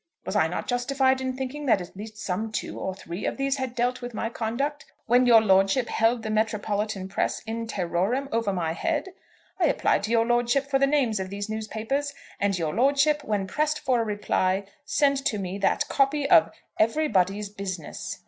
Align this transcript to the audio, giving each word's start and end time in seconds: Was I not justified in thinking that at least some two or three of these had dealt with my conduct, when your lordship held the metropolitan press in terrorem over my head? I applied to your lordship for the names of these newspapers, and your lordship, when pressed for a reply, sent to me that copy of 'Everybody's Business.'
Was 0.25 0.35
I 0.35 0.47
not 0.47 0.65
justified 0.67 1.21
in 1.21 1.37
thinking 1.37 1.67
that 1.67 1.79
at 1.79 1.95
least 1.95 2.17
some 2.17 2.51
two 2.51 2.79
or 2.79 2.95
three 2.95 3.23
of 3.27 3.37
these 3.37 3.57
had 3.57 3.75
dealt 3.75 4.01
with 4.01 4.15
my 4.15 4.29
conduct, 4.31 4.83
when 5.05 5.27
your 5.27 5.39
lordship 5.41 5.89
held 5.89 6.23
the 6.23 6.31
metropolitan 6.31 7.07
press 7.07 7.41
in 7.43 7.67
terrorem 7.67 8.27
over 8.31 8.51
my 8.51 8.73
head? 8.73 9.09
I 9.59 9.65
applied 9.65 10.01
to 10.05 10.11
your 10.11 10.25
lordship 10.25 10.65
for 10.65 10.79
the 10.79 10.87
names 10.87 11.19
of 11.19 11.29
these 11.29 11.49
newspapers, 11.49 12.15
and 12.39 12.57
your 12.57 12.73
lordship, 12.73 13.23
when 13.23 13.45
pressed 13.45 13.79
for 13.79 14.01
a 14.01 14.03
reply, 14.03 14.63
sent 14.85 15.23
to 15.27 15.37
me 15.37 15.59
that 15.59 15.87
copy 15.87 16.27
of 16.27 16.49
'Everybody's 16.79 17.49
Business.' 17.49 18.17